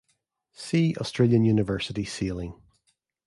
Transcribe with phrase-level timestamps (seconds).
[0.53, 2.59] See Australian University Sailing.